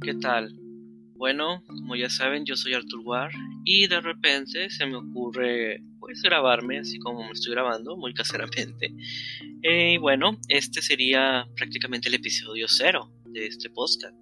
[0.00, 0.54] ¿qué tal?
[1.14, 3.30] Bueno, como ya saben, yo soy Artur War
[3.64, 8.94] y de repente se me ocurre pues grabarme así como me estoy grabando, muy caseramente.
[9.62, 14.16] Eh, y bueno, este sería prácticamente el episodio cero de este podcast.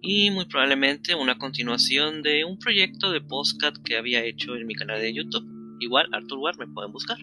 [0.00, 4.74] Y muy probablemente una continuación de un proyecto de podcast que había hecho en mi
[4.76, 5.44] canal de YouTube.
[5.80, 7.18] Igual, Artur War, me pueden buscar.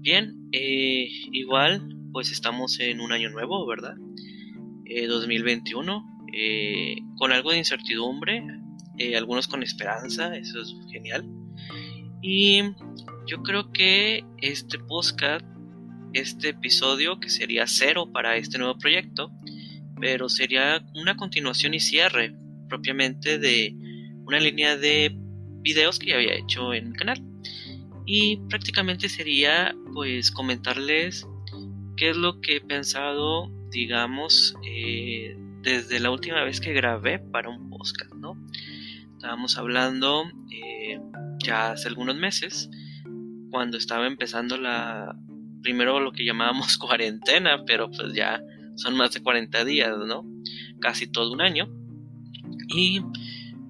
[0.00, 3.94] Bien, eh, igual, pues estamos en un año nuevo, ¿verdad?
[5.06, 8.42] 2021 eh, con algo de incertidumbre,
[8.98, 11.24] eh, algunos con esperanza, eso es genial.
[12.22, 12.62] Y
[13.26, 15.44] yo creo que este podcast,
[16.12, 19.30] este episodio, que sería cero para este nuevo proyecto,
[20.00, 22.34] pero sería una continuación y cierre
[22.68, 23.74] propiamente de
[24.24, 25.16] una línea de
[25.62, 27.22] videos que ya había hecho en mi canal.
[28.06, 31.26] Y prácticamente sería pues comentarles
[31.96, 35.36] qué es lo que he pensado, digamos, eh,
[35.68, 38.36] desde la última vez que grabé para un podcast, ¿no?
[39.12, 40.98] Estábamos hablando eh,
[41.44, 42.70] ya hace algunos meses,
[43.50, 45.14] cuando estaba empezando la,
[45.62, 48.42] primero lo que llamábamos cuarentena, pero pues ya
[48.76, 50.24] son más de 40 días, ¿no?
[50.80, 51.68] Casi todo un año.
[52.68, 53.00] Y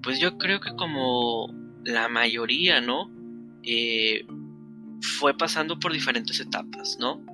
[0.01, 3.11] pues yo creo que como la mayoría, ¿no?
[3.63, 4.25] Eh,
[5.01, 7.25] fue pasando por diferentes etapas, ¿no?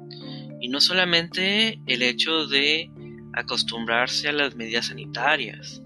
[0.60, 2.90] Y no solamente el hecho de
[3.36, 5.82] acostumbrarse a las medidas sanitarias,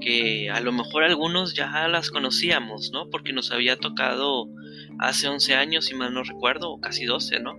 [0.00, 3.10] que a lo mejor algunos ya las conocíamos, ¿no?
[3.10, 4.48] Porque nos había tocado
[4.98, 7.58] hace 11 años, si mal no recuerdo, o casi 12, ¿no?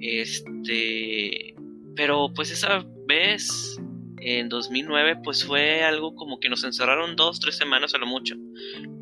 [0.00, 1.54] Este,
[1.96, 3.80] pero pues esa vez,
[4.20, 8.34] en 2009, pues fue algo como que nos encerraron dos, tres semanas a lo mucho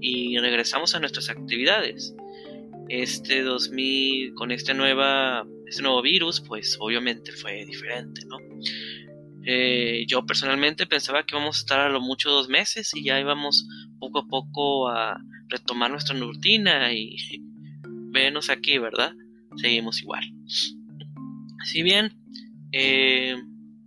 [0.00, 2.14] y regresamos a nuestras actividades.
[2.88, 8.36] Este 2000, con este, nueva, este nuevo virus, pues obviamente fue diferente, ¿no?
[9.44, 13.18] Eh, yo personalmente pensaba que íbamos a estar a lo mucho dos meses y ya
[13.18, 13.66] íbamos
[13.98, 17.16] poco a poco a retomar nuestra rutina y
[18.12, 19.12] venos aquí, ¿verdad?
[19.56, 20.24] Seguimos igual.
[21.64, 22.12] Si bien
[22.72, 23.36] eh,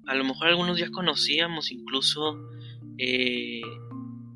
[0.07, 2.37] a lo mejor algunos ya conocíamos incluso
[2.97, 3.61] eh,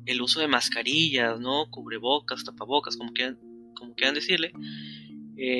[0.06, 1.70] el uso de mascarillas, ¿no?
[1.70, 3.38] Cubrebocas, tapabocas, como quieran,
[3.74, 4.52] como quieran decirle.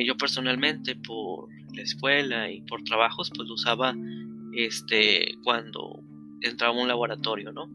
[0.05, 3.95] yo personalmente por la escuela y por trabajos pues lo usaba
[4.55, 6.03] este, cuando
[6.41, 7.71] entraba a un laboratorio, ¿no?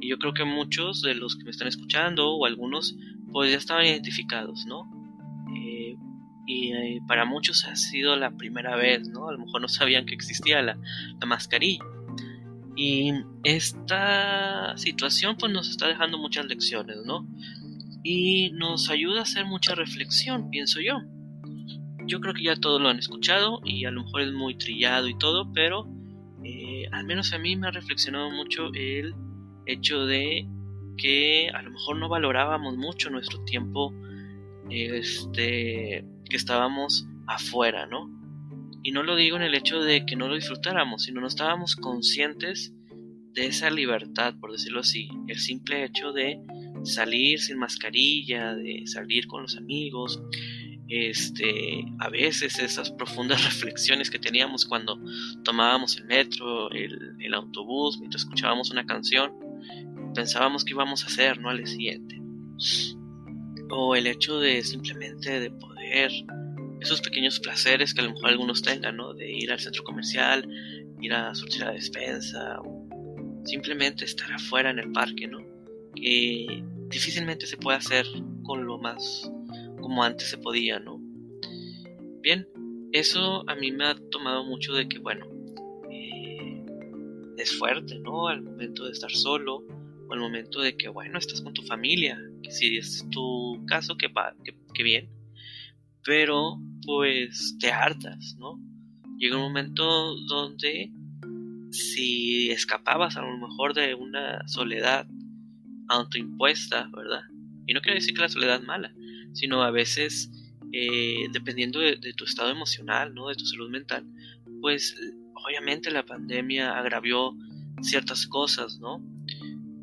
[0.00, 2.96] Y yo creo que muchos de los que me están escuchando o algunos
[3.32, 4.90] pues ya estaban identificados, ¿no?
[5.54, 5.96] Eh,
[6.46, 9.28] y eh, para muchos ha sido la primera vez, ¿no?
[9.28, 10.78] A lo mejor no sabían que existía la,
[11.20, 11.84] la mascarilla.
[12.76, 13.12] Y
[13.44, 17.28] esta situación pues nos está dejando muchas lecciones, ¿no?
[18.02, 21.00] Y nos ayuda a hacer mucha reflexión, pienso yo.
[22.06, 25.08] Yo creo que ya todos lo han escuchado y a lo mejor es muy trillado
[25.08, 25.86] y todo, pero
[26.44, 29.14] eh, al menos a mí me ha reflexionado mucho el
[29.66, 30.46] hecho de
[30.96, 33.94] que a lo mejor no valorábamos mucho nuestro tiempo
[34.68, 38.10] este, que estábamos afuera, ¿no?
[38.82, 41.76] Y no lo digo en el hecho de que no lo disfrutáramos, sino no estábamos
[41.76, 42.72] conscientes
[43.34, 46.40] de esa libertad, por decirlo así, el simple hecho de
[46.82, 50.22] salir sin mascarilla, de salir con los amigos,
[50.90, 54.98] este, a veces esas profundas reflexiones que teníamos cuando
[55.44, 59.32] tomábamos el metro, el, autobús, mientras escuchábamos una canción,
[60.14, 61.50] pensábamos que íbamos a hacer, ¿no?
[61.50, 62.20] Al siguiente.
[63.70, 66.10] O el hecho de simplemente de poder,
[66.80, 69.14] esos pequeños placeres que a lo mejor algunos tengan, ¿no?
[69.14, 70.44] De ir al centro comercial,
[71.00, 72.88] ir a surtir la despensa, o
[73.44, 75.38] simplemente estar afuera en el parque, ¿no?
[75.94, 78.06] Que difícilmente se puede hacer
[78.42, 79.30] con lo más
[79.80, 81.00] como antes se podía, ¿no?
[82.22, 82.46] Bien,
[82.92, 85.26] eso a mí me ha tomado mucho de que, bueno,
[85.90, 86.64] eh,
[87.38, 88.28] es fuerte, ¿no?
[88.28, 89.64] Al momento de estar solo,
[90.08, 93.96] o al momento de que, bueno, estás con tu familia, que si es tu caso,
[93.96, 94.08] que,
[94.44, 95.08] que, que bien,
[96.04, 98.58] pero pues te hartas, ¿no?
[99.18, 100.92] Llega un momento donde
[101.70, 105.06] si escapabas a lo mejor de una soledad
[105.88, 107.22] autoimpuesta, ¿verdad?
[107.66, 108.92] Y no quiero decir que la soledad mala,
[109.32, 110.30] sino a veces,
[110.72, 113.28] eh, dependiendo de, tu estado emocional, ¿no?
[113.28, 114.06] de tu salud mental,
[114.60, 114.96] pues
[115.34, 117.34] obviamente la pandemia agravió
[117.82, 119.02] ciertas cosas, ¿no?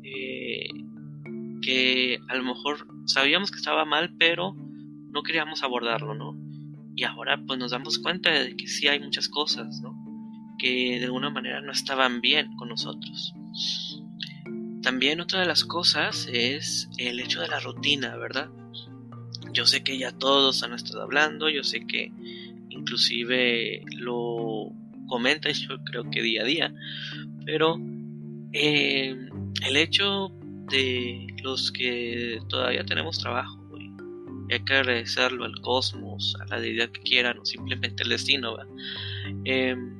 [0.02, 0.68] Eh,
[1.62, 6.36] que a lo mejor sabíamos que estaba mal, pero no queríamos abordarlo, ¿no?
[6.94, 9.96] Y ahora pues nos damos cuenta de que sí hay muchas cosas, ¿no?
[10.58, 13.34] Que de alguna manera no estaban bien con nosotros.
[14.82, 18.50] También otra de las cosas es el hecho de la rutina, ¿verdad?
[19.58, 22.12] Yo sé que ya todos han estado hablando, yo sé que
[22.68, 24.70] inclusive lo
[25.08, 26.74] comentan, yo creo que día a día,
[27.44, 27.76] pero
[28.52, 29.16] eh,
[29.66, 30.28] el hecho
[30.70, 33.58] de los que todavía tenemos trabajo,
[34.48, 38.58] y hay que agradecerlo al cosmos, a la deidad que quieran, o simplemente el destino,
[39.44, 39.92] em,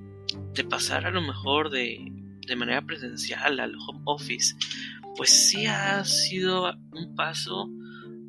[0.55, 1.99] de pasar a lo mejor de,
[2.47, 4.55] de manera presencial al home office,
[5.17, 7.69] pues sí ha sido un paso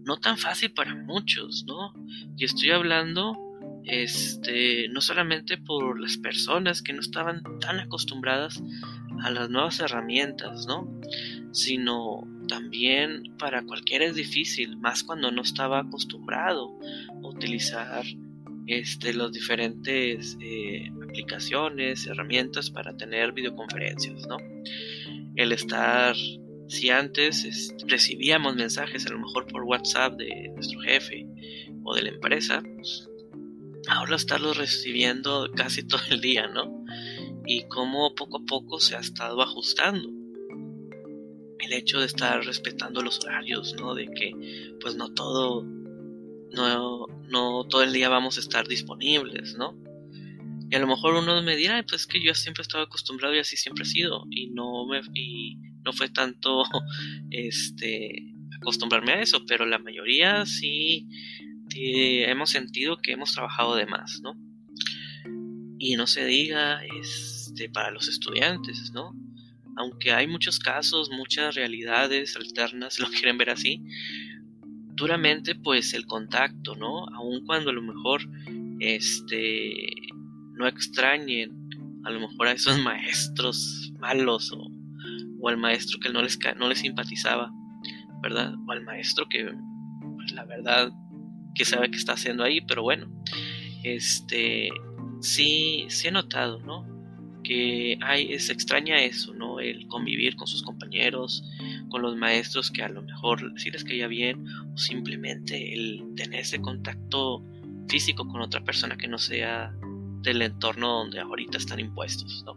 [0.10, 1.94] no tan fácil para muchos, ¿no?
[2.36, 3.38] Y estoy hablando
[3.86, 8.60] este, no solamente por las personas que no estaban tan acostumbradas
[9.22, 11.00] a las nuevas herramientas, ¿no?
[11.52, 16.80] Sino también para cualquiera es difícil, más cuando no estaba acostumbrado
[17.24, 18.04] a utilizar
[18.66, 24.38] este, las diferentes eh, aplicaciones, herramientas para tener videoconferencias, ¿no?
[25.36, 26.16] El estar,
[26.70, 31.28] si antes recibíamos mensajes a lo mejor por WhatsApp de nuestro jefe
[31.84, 32.64] o de la empresa,
[33.88, 36.86] ahora estarlos recibiendo casi todo el día, ¿no?
[37.46, 40.10] Y cómo poco a poco se ha estado ajustando.
[41.58, 43.96] El hecho de estar respetando los horarios, ¿no?
[43.96, 49.76] De que pues no todo, no, no todo el día vamos a estar disponibles, ¿no?
[50.70, 53.40] Y a lo mejor uno me dirá, pues que yo siempre he estado acostumbrado y
[53.40, 54.28] así siempre he sido.
[54.30, 55.58] Y no me, y
[55.90, 56.64] no fue tanto
[57.32, 58.32] este
[58.62, 61.08] acostumbrarme a eso, pero la mayoría sí
[61.76, 64.36] hemos sentido que hemos trabajado de más, ¿no?
[65.80, 69.16] Y no se diga este, para los estudiantes, ¿no?
[69.78, 73.82] Aunque hay muchos casos, muchas realidades alternas, lo quieren ver así,
[74.96, 77.08] duramente pues el contacto, ¿no?
[77.16, 78.22] Aun cuando a lo mejor
[78.80, 79.72] este,
[80.54, 81.70] no extrañen
[82.04, 84.69] a lo mejor a esos maestros malos o,
[85.42, 87.52] o al maestro que no les, no les simpatizaba,
[88.22, 88.54] ¿verdad?
[88.68, 89.52] O al maestro que,
[90.16, 90.92] pues la verdad,
[91.56, 93.10] que sabe qué está haciendo ahí, pero bueno,
[93.84, 94.70] este,
[95.22, 96.88] sí, sí he notado, ¿no?
[97.44, 99.60] Que hay, se extraña eso, ¿no?
[99.60, 101.44] El convivir con sus compañeros,
[101.90, 106.42] con los maestros que a lo mejor sí les caía bien, o simplemente el tener
[106.42, 107.44] ese contacto
[107.88, 109.74] físico con otra persona que no sea
[110.22, 112.56] del entorno donde ahorita están impuestos, ¿no?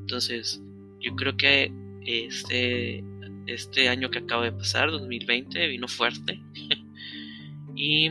[0.00, 0.62] Entonces,
[1.00, 1.72] yo creo que
[2.02, 3.04] este,
[3.46, 6.42] este año que acaba de pasar, 2020, vino fuerte.
[7.78, 8.08] Y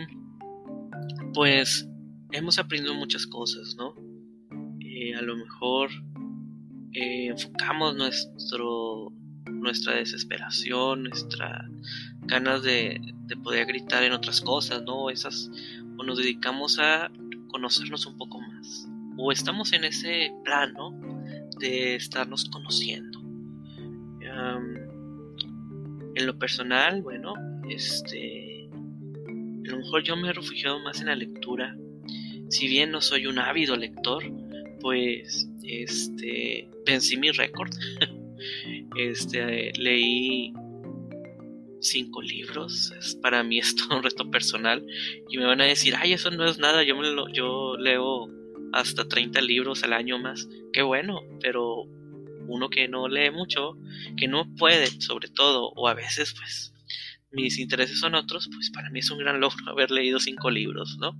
[1.33, 1.89] pues
[2.31, 3.95] hemos aprendido muchas cosas, ¿no?
[4.79, 5.89] Eh, a lo mejor
[6.93, 9.11] eh, enfocamos nuestro,
[9.49, 11.67] nuestra desesperación, nuestra
[12.21, 15.09] ganas de, de, poder gritar en otras cosas, ¿no?
[15.09, 15.49] Esas,
[15.97, 17.11] o nos dedicamos a
[17.47, 18.87] conocernos un poco más.
[19.17, 20.91] O estamos en ese plano
[21.59, 23.19] de estarnos conociendo.
[26.15, 27.33] en lo personal, bueno,
[27.69, 28.69] este
[29.67, 31.75] a lo mejor yo me he refugiado más en la lectura.
[32.49, 34.23] Si bien no soy un ávido lector,
[34.79, 37.71] pues este vencí mi récord.
[38.97, 40.53] este leí
[41.79, 42.93] cinco libros.
[43.21, 44.85] Para mí es todo un reto personal.
[45.29, 46.83] Y me van a decir, ay, eso no es nada.
[46.83, 48.27] Yo, me lo, yo leo
[48.73, 50.47] hasta 30 libros al año más.
[50.73, 51.83] Qué bueno, pero
[52.47, 53.77] uno que no lee mucho,
[54.17, 56.73] que no puede, sobre todo, o a veces, pues,
[57.31, 60.97] mis intereses son otros, pues para mí es un gran logro haber leído cinco libros,
[60.99, 61.17] ¿no?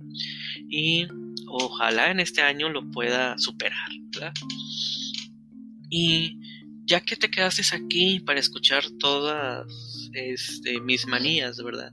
[0.70, 1.06] Y
[1.46, 4.32] ojalá en este año lo pueda superar, ¿verdad?
[5.90, 6.38] Y
[6.86, 9.66] ya que te quedaste aquí para escuchar todas
[10.12, 11.92] este, mis manías, ¿verdad?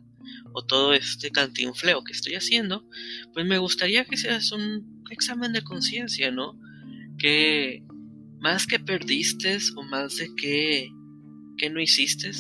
[0.53, 2.87] O todo este cantinfleo que estoy haciendo,
[3.33, 6.59] pues me gustaría que seas un examen de conciencia, ¿no?
[7.17, 7.83] Que
[8.39, 10.89] más que perdiste o más de que,
[11.57, 12.31] que no hiciste,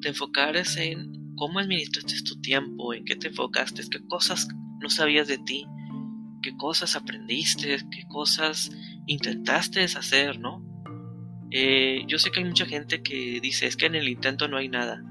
[0.00, 4.48] te enfocaras en cómo administraste tu tiempo, en qué te enfocaste, qué cosas
[4.80, 5.64] no sabías de ti,
[6.42, 8.70] qué cosas aprendiste, qué cosas
[9.06, 10.64] intentaste hacer, ¿no?
[11.50, 14.56] Eh, yo sé que hay mucha gente que dice, es que en el intento no
[14.56, 15.02] hay nada,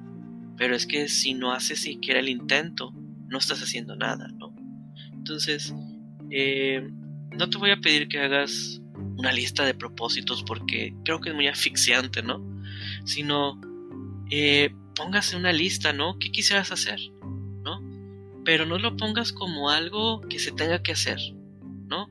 [0.61, 2.93] pero es que si no haces siquiera el intento,
[3.29, 4.55] no estás haciendo nada, ¿no?
[5.11, 5.73] Entonces,
[6.29, 6.87] eh,
[7.35, 8.79] no te voy a pedir que hagas
[9.17, 12.45] una lista de propósitos porque creo que es muy asfixiante, ¿no?
[13.05, 13.59] Sino
[14.29, 16.19] eh, póngase una lista, ¿no?
[16.19, 16.99] ¿Qué quisieras hacer?
[17.63, 17.81] ¿No?
[18.45, 21.17] Pero no lo pongas como algo que se tenga que hacer,
[21.87, 22.07] ¿no?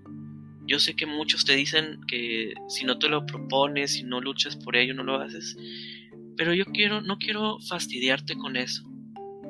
[0.67, 4.57] Yo sé que muchos te dicen que si no te lo propones, si no luchas
[4.57, 5.57] por ello, no lo haces.
[6.41, 8.91] Pero yo quiero, no quiero fastidiarte con eso,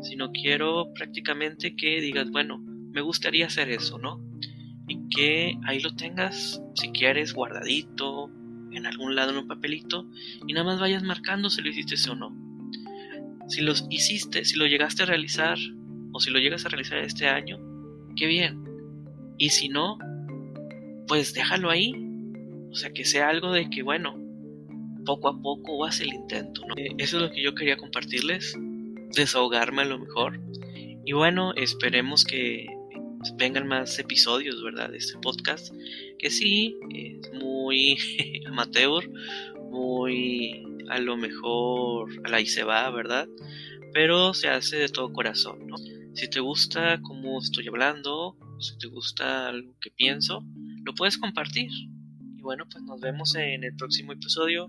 [0.02, 4.20] sino quiero prácticamente que digas, bueno, me gustaría hacer eso, ¿no?
[4.88, 8.28] Y que ahí lo tengas, si quieres, guardadito,
[8.72, 10.10] en algún lado en un papelito,
[10.48, 12.36] y nada más vayas marcando si lo hiciste o no
[13.46, 15.58] si los hiciste, si lo llegaste a realizar
[16.12, 17.60] o si lo llegas a realizar este año,
[18.16, 18.64] qué bien.
[19.38, 19.96] Y si no,
[21.06, 21.94] pues déjalo ahí.
[22.72, 24.16] O sea, que sea algo de que, bueno,
[25.04, 26.62] poco a poco haz el intento.
[26.66, 26.74] ¿no?
[26.76, 28.56] Eh, eso es lo que yo quería compartirles,
[29.14, 30.40] desahogarme a lo mejor.
[31.04, 32.66] Y bueno, esperemos que
[33.36, 34.90] vengan más episodios, ¿verdad?
[34.90, 35.74] De este podcast,
[36.18, 37.98] que sí, es muy
[38.46, 39.10] amateur,
[39.70, 43.28] muy a lo mejor a la y se va, ¿verdad?
[43.92, 45.76] Pero se hace de todo corazón, ¿no?
[46.14, 50.44] Si te gusta cómo estoy hablando, si te gusta algo que pienso,
[50.84, 51.70] lo puedes compartir.
[52.50, 54.66] Bueno, pues nos vemos en el próximo episodio.